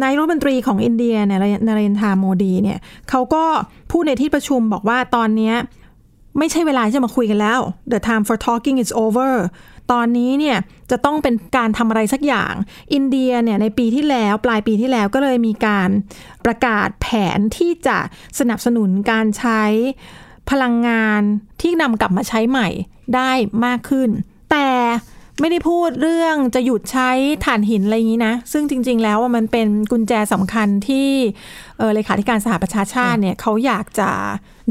[0.02, 2.78] นายรัฐมนตรีของอินเดียเนี่ยนเรนทาโมดีเนี่ย
[3.10, 3.44] เขาก็
[3.92, 5.54] พูดในที่ประชุมบอกว่าตอนนี้
[6.40, 7.60] ไม่ใช่เวลาที่จะมาคุยกันแล้ว
[7.94, 9.32] The time for talking is over
[9.92, 10.58] ตอนนี้เนี่ย
[10.92, 12.54] จะต้องเป็นการทำอะไรสักอย่าง
[12.94, 15.90] อินเดียเนี่ยในปีที่แล้วปลายปีที่แล้วก็เลยมีการ
[16.46, 17.98] ประกาศแผนที่จะ
[18.40, 19.64] สนับสนุนการใช้
[20.50, 21.22] พลังงาน
[21.62, 22.68] ที่นำกลับมาใช้ใหม่
[23.16, 23.32] ได้
[23.66, 24.10] มากขึ้น
[24.52, 24.70] แต่
[25.40, 27.10] ไม่ได้พูดเรื่องจะหยุดใช้
[27.46, 31.10] ถ่านหินอะไรอย่างนี้นะ ซึ่งจริง ๆ แล้วมันเป็นกุญแจสำคัญที่
[31.78, 34.10] เเลขาธิการสหประชาชาติเนี่ยเขาอยากจะ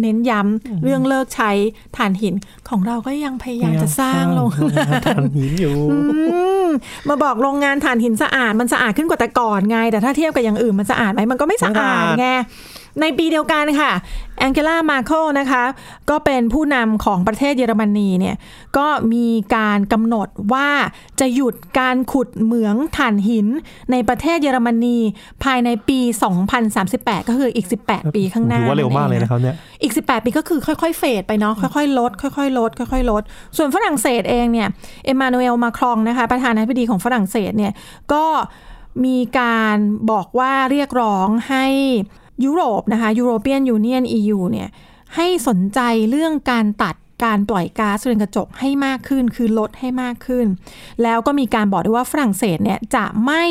[0.03, 1.51] เน้นย้ำเรื่องเลิกใช้
[1.97, 2.35] ถ่านหิน
[2.69, 4.51] ของเราก็ยังพยายามจะสร้างโรง
[5.07, 5.97] ทานหินอยู่อื
[6.67, 6.69] ม
[7.09, 12.29] มาบอกโรงงานถ่านหินสะอาดมันสะอาดขึ้นกว่าแต่ก่อนไง แต่ถ้าเทียบกับอย่างอื่นมันสะอาดไหมมันก็ไม่สะอาดไม่สะอาดไง
[13.01, 13.93] ในปีเดียวกันค่ะ
[14.39, 15.65] แองเกลามาเคิลนะคะ
[16.11, 18.37] ก็เป็นผู้นำของประเทศเยอรมนีเนี่ย
[18.77, 19.27] ก็มี
[19.57, 20.69] การกำหนดว่า
[21.21, 23.47] จะหยุดการขุดเหมืองถ่านหิน
[23.91, 24.99] ในประเทศเยอรมนี
[25.45, 25.99] ภายในปี
[26.65, 33.23] 2038 ก็คืออีก 18 ปีข้างหน้าถือว่าเร็วมากเลยนะครับเนี่ย อีก 18 ปีก็คือค่อยๆ เฟดไปเนาะ ค่อยๆ ลด ค่อยๆ ลด ค่อยๆ ลด
[33.57, 34.69] ส่วนฝรั่งเศสเองเนี่ย
[35.05, 37.73] เอ็มมานูเอล มาครองนะคะ ประธานาธิบดีของฝรั่งเศสเนี่ย
[38.13, 38.25] ก็
[39.05, 39.77] มีการ
[40.11, 41.67] บอกว่าเรียกร้องให้
[42.45, 44.69] ยุโรปนะคะ European Union EU เนี่ย
[45.17, 46.97] ให้สนใจเรื่องการตัด
[47.29, 50.47] การปล่อยก๊าซเรือนกระจกให้มากขึ้น คือลดให้มากขึ้น
[51.03, 53.45] แล้วก็มีการบอกด้วยว่าฝรั่งเศสเนี่ยจะไม่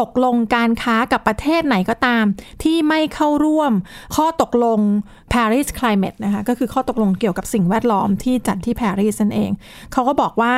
[0.00, 2.24] ตกลงการค้ากับประเทศไหนก็ตาม
[2.62, 3.72] ที่ไม่เข้าร่วม
[4.16, 4.80] ข้อตกลง
[5.32, 9.50] Paris Climate นะคะก็คือข้อตกลงเกี่ยวกับสิ่งแวดล้อมที่จัดที่ปารีสนั่นเอง
[9.92, 10.54] เขาก็บอกว่า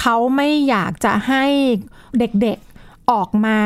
[0.00, 1.44] เขาไม่อยากจะให้
[2.18, 3.60] เด็กๆออกมา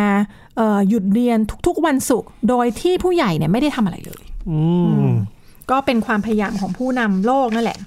[0.89, 4.61] หยุดเรียนทุกๆวันศุกร์โดยที่ผู้ใหญ่เนี่ยไม่ได้ทำอะไรเลยอื
[5.09, 5.11] ม
[5.71, 7.79] ก็เป็นความพยายามของผู้นำโลกนั่นแหละ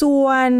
[0.00, 0.50] ส่วน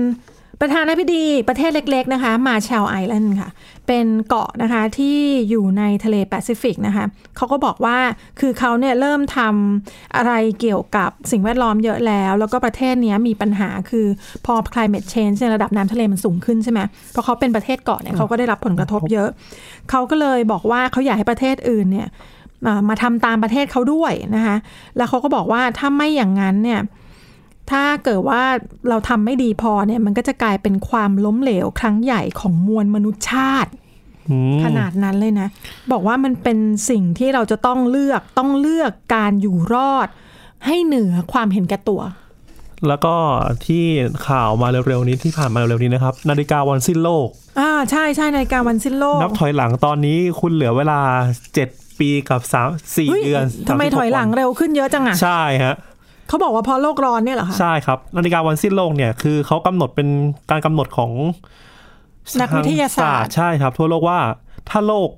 [0.60, 3.50] ประธานาธิบดีประเทศเล็ก ๆ นะคะ มาแชลไอแลนด์ค่ะ
[3.86, 5.18] เป็นเกาะนะคะที่
[5.50, 7.04] อยู่ในทะเลแปซิฟิกนะคะ
[7.36, 7.98] เขาก็บอกว่า
[8.40, 14.06] คือเขาเนี่ยเริ่มทำอะไรเกี่ยวกับสิ่งแวดล้อมเยอะแล้ว แล้วก็ประเทศเนี้ยมีปัญหาคือ
[14.46, 16.80] พอ climate change ในระดับน้ำทะเลมันสูงขึ้นใช่ไหม
[17.12, 19.28] เพราะเขาเป็นประเทศเกาะเนี่ยเขาก็ได้รับผลกระทบเยอะ
[19.90, 22.08] เขาก็เลยบอกว่าเขาอยากให้ประเทศอื่นเนี่ย
[22.66, 24.56] อ่ามาทำตามประเทศเขาด้วยนะคะ
[24.96, 26.80] แล้วเขาก็บอกว่าถ้าไม่อย่างนั้นเนี่ย
[27.70, 28.42] ถ้าเกิดว่า
[28.88, 33.70] เราทำไม่ดีพอเนี่ยมันก็จะกลายเป็นความล้มเหลวครั้งใหญ่ของมวลมนุษยชาติ
[34.28, 35.48] อืมขนาดนั้นเลยนะ
[35.92, 36.58] บอกว่ามันเป็น
[36.90, 40.08] สิ่งที่เราจะต้องเลือกต้องเลือกการอยู่รอด
[40.66, 42.02] ให้เหนือความเห็นแก่ตัว
[42.88, 43.14] แล้วก็
[43.66, 43.84] ที่
[44.28, 47.28] ข่าวมาเร็วๆนี้ที่ผ่านมาเร็วๆนี้นะครับ นาฬิกาวันสิ้นโลก
[47.60, 51.00] อ่าใช่ใช่นาฬิกาวันสิ้นโลก นับถอยหลังตอนนี้คุณเหลือเวลา
[51.54, 55.74] เจ็ดปีกับสามสี่เฮ้ยเดือนทำไม36ถอยหลังวันเร็วขึ้นเยอะจังอะใช่ฮะ
[56.28, 60.08] เขาบอกว่าเพราะโลกร้อนเนี่ยเหรอคะใช่ครับนาฬิกาวันสิ้นโลกเนี่ยคือเขากำหนดเป็น
[60.50, 61.12] การกำหนดของ
[62.40, 64.18] นักวิทยาศาสตร์ใช่ครับ ทั่วโลกว่า
[64.70, 65.10] ถ้าโลก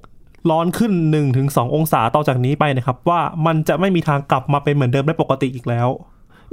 [0.50, 5.88] ร้อนขึ้น1นถึงสองศาต่อจากนี้ไปนะครับ ว่ามันจะไม่มีทางกลับมาเป็นเหมือนเดิมได้ปกติอีกแล้ว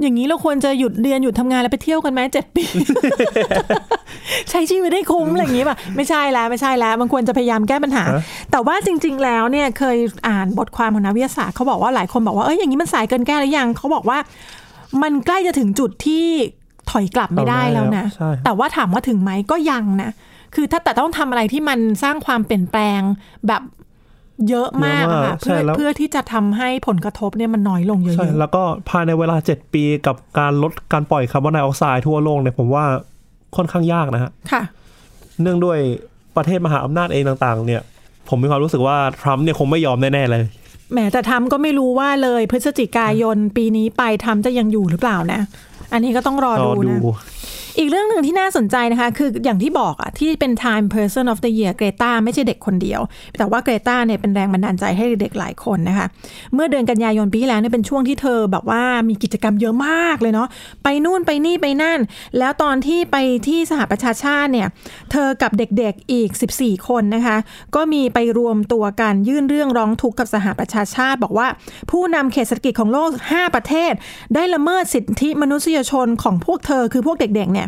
[0.02, 2.64] อย่างนี้เราควรจะหยุดเรียนหยุดทำงานแล้วไปเที่ยวกันไหมเจ็ดปี
[4.50, 14.18] ใช้ชีวิตได้คุ้มอะไรอย่างนี้ป่ะไม่ใช่แล้วไม่ใช่แล้วมันควรจะพยายามแก้ปัญหาฮะแต่ว่าจริง ๆ แล้วเนี่ยเคยอ่านบทความของนักวิทยาศาสตร์เขาบอกว่าหลายคนบอกว่าเอ้ยอย่างนี้มันสายเกินแก้หรือยังเขาบอกว่า
[15.02, 16.24] มันใกล้จะถึงจุดที่
[16.90, 20.10] ถอยกลับไม่ได้แล้วนะใช่แต่ว่าถามว่าถึงไหมก็ยังนะ
[20.54, 23.00] คือถ้าแต่ต้องทำอะไรที่มันสร้างความเปลี่ยนแปลง
[23.48, 23.62] แบบ
[24.48, 32.84] เยอะมากอะค่ะใช่เพื่อแล้วเพื่อที่จะทำให้ผลกระทบเนี่ยมันน้อยลงเยใช่อะแล้วก็ภายในเวลา 7 ปีกับการลดการปล่อยคาร์บอนไดออกไซด์ทั่วโลกเนี่ยผมว่า
[33.56, 34.62] ค่อนข้างยากนะฮะๆค่ะ
[35.42, 35.78] เนื่องด้วย
[36.36, 37.82] ประเทศมหาอำนาจเองต่างๆ เนี่ย
[38.28, 40.42] ผมมีความรู้สึกว่าทรัมป์เนี่ยคงไม่ยอมแน่ๆเลย
[40.92, 45.40] แหมแต่ทำก็ไม่รู้ว่าเลยพฤศจิกายนปีนี้ไปทำจะยังอยู่หรือเปล่านะ
[45.92, 47.37] อันนี้ก็ต้องรอรอดูดูนะ
[47.78, 53.00] อีกเรื่องหนึ่งที่น่าสนใจนะคะ คืออย่างที่บอกอะที่เป็น Time Person of the Year เกรตาไม่ใช่เด็กคนเดียว
[53.38, 56.06] แต่ว่าเกรตาเนี่ยเป็นแรงบันดาลใจให้เด็กหลายคนนะคะ
[56.54, 60.48] เมื่อเดือนกันยายนปีที่แล้วเนี่ยเป็นช่วงที่เธอแบบว่ามีกิจกรรมเยอะมากเลยเนาะ
[60.84, 61.98] ไปนู่นไปนี่ไปนั่น
[62.38, 64.68] แล้วตอนที่ไปที่สหประชาชาติเนี่ย
[65.12, 67.36] เธอกับเด็กๆอีก 14 คนนะคะ
[67.74, 71.48] ก็มีไปรวมตัวกันยื่นเรื่องร้องทุกข์กับสหประชาชาติ บอกว่า
[71.90, 73.92] ผู้นำเขตเศรษฐกิจของโลก 5 ประเทศ
[74.34, 77.67] ได้ละเมิดสิทธิมนุษยชนของพวกเธอคือพวกเด็กๆเนี่ย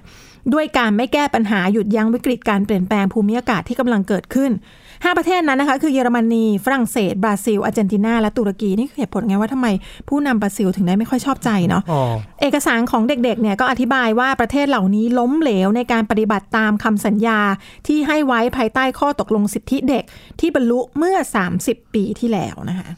[0.52, 4.50] ด้วยการไม่แก้ปัญหาหยุดยั้งวิกฤตการเปลี่ยนแปลงภูมิอากาศที่กำลังเกิดขึ้น
[4.84, 9.68] 5 ประเทศนั้นนะคะ คือเยอรมนีฝรั่งเศส บราซิล อาร์เจนตินา และตุรกี นี่คือเหตุผลไงว่าทำไม
[10.08, 12.00] ผู้นำบราซิลถึงได้ไม่ค่อยชอบใจเนาะอ๋อ
[12.40, 17.40] เอกสารของเด็กๆเนี่ยก็อธิบายว่าประเทศเหล่านี้ล้มเหลวในการปฏิบัติตามคำสัญญา
[17.86, 20.04] ที่ให้ไว้ภายใต้ข้อตกลงสิทธิเด็ก
[20.40, 21.16] ที่บรรลุเมื่อ
[21.56, 22.88] 30 ปีที่แล้วนะคะ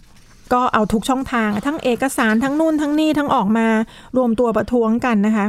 [0.53, 3.67] ก็เอาทุกช่องทางทั้งเอกสารทั้งนู่นทั้งนี่ทั้งออกมา
[4.17, 5.47] รวมตัวประท้วงกันนะคะ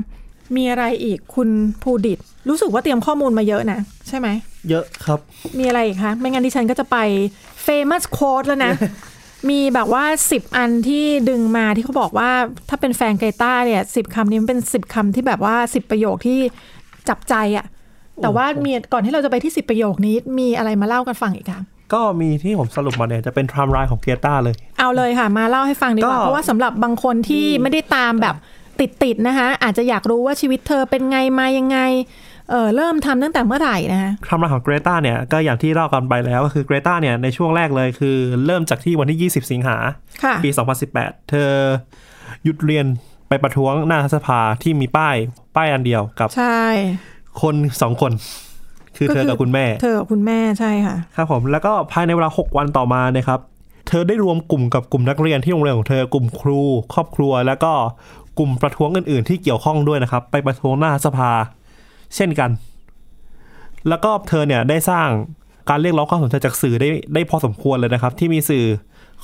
[0.57, 1.49] มีอะไรอีกคุณ
[1.83, 4.27] ภูดิต รู้สึกว่าเตรียมข้อมูลมาเยอะนะ ใช่ไหม
[4.69, 5.19] เยอะครับ
[5.59, 6.97] มีอะไรอีกคะ ไม่งั้นดิฉันก็จะไป
[7.65, 8.73] famous quote แล้วนะ
[9.49, 12.29] มีแบบว่า 10 อันที่ดึงมาที่เขาบอกว่า
[12.69, 16.39] ถ้าเป็นแฟนไกต้าเนี่ยสิบคำนี้มันเป็น 10คำที่แบบว่า 10 ประโยคที่
[17.09, 17.65] จับใจอะ
[18.21, 21.61] แต่ว่ามีก่อนที่เราจะไปที่ 10 ประโยคนี้มีอะไรมาเล่ากันฟังอีกคะ
[21.93, 28.35] ก็มีที่ผมสรุปมาเนี่ยจะเป็นไทม์ไลน์ของเกรต้าเลย เอาเลยค่ะ มาเล่าให้ฟังดีกว่าก็เพราะว่าสำหรับบางคนที่ไม่ได้ตามแบบ
[28.79, 31.79] ติดๆนะคะ อาจจะอยากรู้ว่าชีวิตเธอเป็นไงมายังไง
[32.49, 39.77] เออเริ่มทำตั้งแต่เมื่อไหร่นะคะไทม์ไลน์ของเกรตาเนี่ยก็อย่างที่เล่ากันไปแล้วก็คือเกรตาเนี่ยในช่วงแรกเลยคือเริ่มจากที่วันที่ 20 สิงหา
[40.23, 40.49] ค่ะปี
[40.89, 41.49] 2018 เธอ
[42.43, 42.85] หยุดเรียน
[43.27, 45.15] ไปประท้วงหน้ารัฐสภาที่มีป้าย
[45.55, 46.61] ป้ายอันเดียวกับใช่
[47.41, 48.11] คนสองคน
[48.97, 53.39] คือเธอกับคุณแม่ เธอกับคุณแม่ใช่ค่ะครับผมแล้วก็ภายในเวลา 6 วันต่อมานะครับ
[53.87, 56.61] เธธอได้รวมกลุ่มกับกลุ่มนักเรียนที่โรงเรียนของเธอกลุ่มครู
[56.93, 57.73] ครอบครัว แล้วก็
[58.37, 61.31] กลุ่มประท้วงอื่นๆ ที่เกี่ยวข้องด้วยนะครับ ไปประท้วงหน้าสภา
[62.15, 62.49] เช่นกัน
[63.89, 65.07] แล้วก็เธอเนี่ยได้สร้าง
[65.69, 68.65] การเรียกร้องความสนใจจากสื่อได้ได้พอสมควรเลยนะครับ ที่มีสื่อ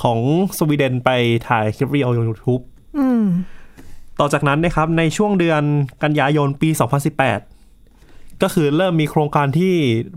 [0.01, 0.19] ของ
[0.57, 1.09] สวีเดนไป
[1.47, 2.59] ถ่ายคลิปวิดีโอลงยูทูบ
[4.19, 5.63] ต่อจากนั้นนะครับในช่วงเดือน
[6.03, 6.69] กันยายนปี
[7.55, 9.73] 2018 ก็คือเริ่มมีโครงการที่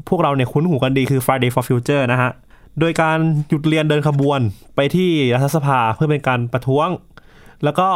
[0.08, 2.30] พวกเราเนี่ยคุ้นหูกันดีคือ Friday for Future นะฮะ
[2.80, 4.40] โดยการหยุดเรียนเดินขบวน
[4.76, 6.88] ไปที่รัฐสภาเพื่อเป็นการประท้วง
[7.64, 7.88] แล้วก็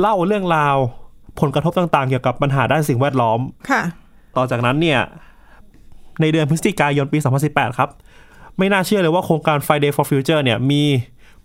[0.00, 0.76] เล่าเรื่องราว
[1.40, 3.82] ผลกระทบต่างๆ เกี่ยวกับปัญหาด้านสิ่งแวดล้อม ค่ะ
[4.36, 5.00] ต่อจากนั้นเนี่ย
[6.20, 7.88] ในเดือนพฤศจิกายนปี 2018 ครับ
[8.58, 10.82] ไม่น่าเชื่อเลยว่าโครงการ Friday for Future เนี่ย มี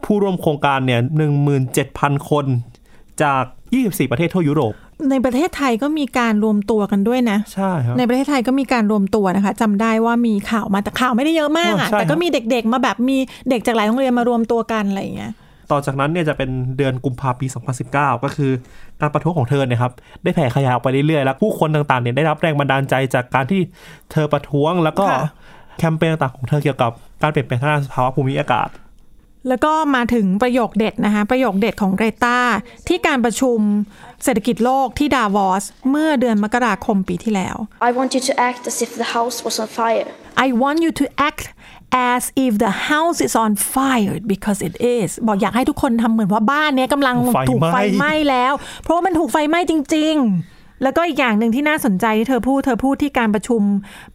[0.03, 1.01] ผู้ร่วมโครงการเนี่ย
[1.63, 2.45] 17,000 คน
[3.23, 3.43] จาก
[3.77, 4.73] 24 ประเทศทั่วยุโรป
[5.09, 13.17] ในประเทศไทยก็มีการรวมตัวกันด้วยนะ ใช่ครับ ในประเทศไทยก็มีการรวมตัวนะคะจำได้ว่ามีข่าวมาแต่ข่าวไม่ได้เยอะมากอะอ๋อใช่แต่ก็ครับมีเด็กๆมาแบบมี
[13.49, 15.33] เด็กจากหลายโรงเรียนมารวมตัวกันอะไรอย่างเงี้ย
[15.71, 17.47] ต่อจากนั้นเนี่ยจะเป็นเดือนกุมภาพันธ์ปี
[17.85, 18.51] 2019 ก็คือ
[19.01, 23.61] การประท้วงของเธอเนี่ยครับได้แผ่ขยายออกไปเรื่อยๆ แล้วผู้คนต่างๆเนี่ยได้รับแรงบันดาลใจจากการที่
[24.11, 25.21] เธอประท้วง แล้วก็ค่ะ
[25.79, 28.69] แคมเปญต่างๆของเธอเกี่ยวกับการเปลี่ยนแปลงทางสภาวะภูมิอากาศ
[29.47, 32.37] แล้วก็มาถึงประโยคเด็ดนะคะประโยคเด็ดของเกรตา
[32.87, 33.59] ที่การประชุม
[34.23, 37.55] เศรษฐกิจโลกที่ดาวอสเมื่อเดือนมกราคมปีที่แล้ว
[37.87, 40.09] I want you to act as if the house was on fire.
[40.45, 41.43] I want you to act
[41.91, 50.15] as if the house is on fire because it is บอกอยากให้ทุกคนทำเหมือนว่าบ้านเนี้ยกำลังไฟถูกไหม้ไฟไหม้แล้ว เพราะว่ามันถูกไฟไหม้จริง
[50.49, 53.61] ๆ แล้วก็อีกอย่างหนึ่งที่น่าสนใจที่เธอพูด เธอพูดที่การประชุม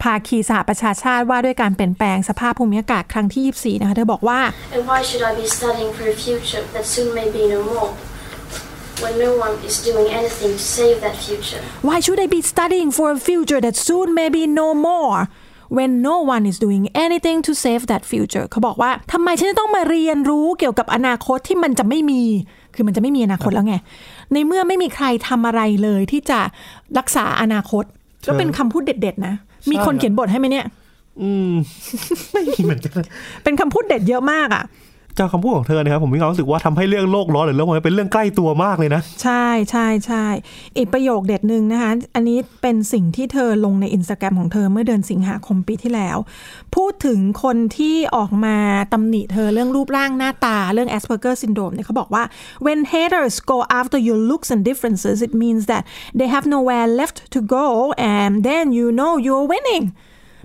[0.03, 4.41] ภาคีสหประชาชาติว่าด้วยการเปลี่ยนแปลงสภาพภูมิอากาศครั้งที่ 24 นะคะ เธอบอกว่า
[4.75, 7.91] And why should I be studying for a future that soon may be no more?
[9.05, 11.63] When no one is doing anything to save that future.
[11.89, 15.17] Why should I be studying for a future that soon may be no more
[15.77, 22.23] when no one is doing anything to save that future เขาบอกว่าทำไมฉันจะต้องมาเรียนรู้เกี่ยวกับอนาคตที่มันจะไม่มี
[22.75, 23.77] คือมันจะไม่มีอนาคตแล้วไง
[24.33, 26.41] ในเมื่อไม่มีใครทำอะไรเลยที่จะ
[26.99, 27.85] รักษาอนาคต
[28.27, 29.35] ก็เป็นคำพูดเด็ด ๆ นะ
[29.71, 30.67] มีคนเขียนบทให้ไหมเนี่ย
[31.21, 31.53] อืม
[32.33, 33.01] ไม่มีเหมือนกัน
[33.45, 34.65] เป็นคำพูดเด็ดเยอะมากอะ
[35.19, 40.27] จากคำพูดของเธอนะครับผมมีความรู้สึกว่าทำให้เรื่องโลกร้อนหรือเรื่องอะไรเป็นเรื่องใกล้ตัวมากเลยนะ ใช่ใช่ใช่
[40.77, 46.17] อีกประโยคเด็ดหนึ่งนะคะ อันนี้เป็นสิ่งที่เธอลงในอินสตาแกรมของเธอเมื่อเดือนสิงหาคมปีที่แล้ว
[46.75, 48.57] พูดถึงคนที่ออกมา
[48.93, 52.25] ตำหนิเธอเรื่องรูปร่างหน้าตาเรื่อง Asperger syndrome เนี่ยเขาบอกว่า
[52.65, 55.83] when haters go after your looks and differences it means that
[56.19, 57.67] they have nowhere left to go
[58.17, 59.87] and then you know you're winning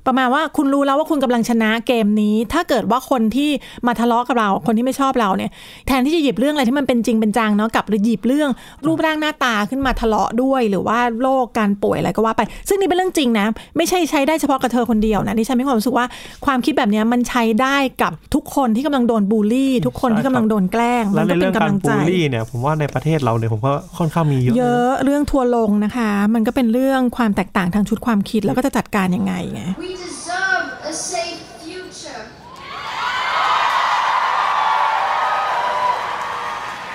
[0.07, 3.49] ประมาณว่าคุณรู้แล้วว่าคุณกำลังชนะเกมนี้ ถ้าเกิดว่าคนที่
[3.87, 5.51] มาทะเลาะกับเรา คนที่ไม่ชอบเราเนี่ย
[5.87, 8.49] แทนที่จะหยิบเรื่องอะไรที่มันเป็นจริงเป็นจังเนาะกลับหยิบเรื่อง
[8.85, 16.05] รูปร่างหน้าตาขึ้นมาทะเลาะด้วย หรือว่าโรคการป่วยอะไรก็ว่าไป ซึ่งนี่เป็นเรื่องจริงนะ ไม่ใช่ใช้ได้เฉพาะกับเธอคนเดียวนะดิฉันมีความรู้สึกว่า
[16.45, 32.21] ความคิดแบบเนี้ยมันใช้ได้กับทุกคนที่กำลังโดนบูลลี่ ทุกคนที่กำลังโดนแกล้งและมันในก็เป็เรื่นองการกำลังบูใจลลี่เนี่ยผมว่าในประเทศเราเนี่ยผมก็ค่อนข้างมีเยอะเยอะเรื่องทัวร์ลงนะคะ มันก็เป็นเรื่องความแตกต่างทางชุดความคิดแล้วก็จะจัดการยังไงไง We deserve a safe future.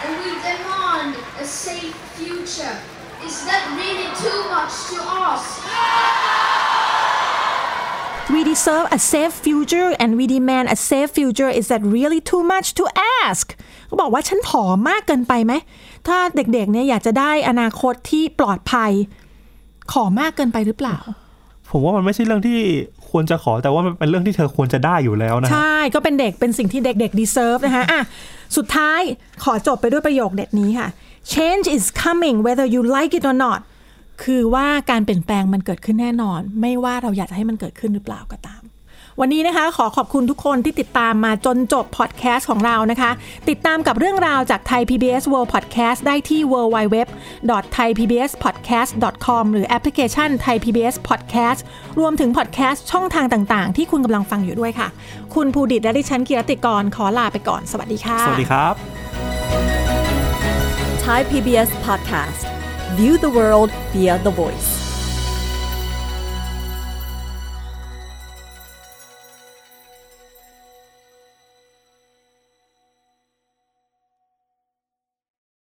[0.04, 2.76] And we demand a safe future.
[3.26, 5.50] Is that really too much to ask?
[8.32, 12.44] We deserve a safe future and we demand a safe future is that really too
[12.44, 12.84] much to
[13.22, 13.46] ask
[13.86, 15.52] เขาบอกว่าฉันผอมมากเกินไปไหม
[16.06, 18.92] ถ้าเด็กๆเนี่ยอยากจะได้อนาคตที่ปลอดภัย
[19.92, 20.98] ขอมากเกินไปหรือเปล่า
[21.76, 22.58] ผมว่ามันไม่ใช่เรื่องที่
[23.10, 28.02] ควรจะขอแต่ว่ามันเป็นเรื่องที่เธอควรจะได้อยู่แล้วนะใช่ก็เป็นเด็กเป็นสิ่งที่เด็กๆ deserve นะคะอะ
[28.56, 29.00] สุดท้าย
[29.44, 30.88] ขอจบไปด้วยประโยคเด็ดนี้ค่ะ
[31.34, 33.60] change is coming whether you like it or not
[34.24, 38.62] คือว่าการเปลี่ยนแปลงมันเกิดขึ้นแน่นอน ไม่ว่าเราอยากจะให้มันเกิดขึ้นหรือเปล่าก็ตาม
[39.20, 43.10] วันนี้นะคะขอขอบคุณทุกคนที่ติดตามมาจนจบพอดแคสต์ของเรานะคะ
[43.48, 51.60] ติดตามกับเรื่องราวจากไทย PBS World Podcast ได้ที่ www.thaipbspodcast.com หรือแอปพลิเคชัน Thai PBS Podcast
[51.98, 54.88] รวมถึงพอดแคสต์ช่องทางต่างๆ ที่คุณกำลังฟังอยู่ด้วยค่ะ
[55.34, 58.74] คุณภูดิตและดิฉันกีรติกรขอลาไปก่อน สวัสดีค่ะ สวัสดีครับ
[61.04, 62.42] Thai PBS podcast.
[62.98, 64.83] View the world via the voice.